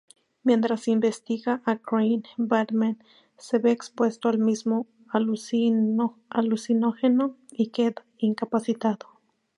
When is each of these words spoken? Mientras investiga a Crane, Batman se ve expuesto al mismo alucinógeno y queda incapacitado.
Mientras 0.41 0.87
investiga 0.87 1.61
a 1.63 1.75
Crane, 1.77 2.23
Batman 2.35 2.97
se 3.37 3.59
ve 3.59 3.69
expuesto 3.71 4.29
al 4.29 4.39
mismo 4.39 4.87
alucinógeno 5.09 7.37
y 7.51 7.67
queda 7.67 8.03
incapacitado. 8.17 9.19